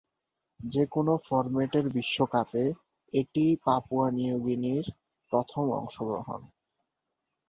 যেকোনও 0.59 1.15
ফরম্যাটের 1.25 1.85
বিশ্বকাপে 1.89 2.63
এটিই 3.11 3.53
পাপুয়া 3.65 4.07
নিউ 4.11 4.35
গিনির 4.45 4.85
প্রথম 5.31 5.65
অংশগ্রহণ। 5.71 6.41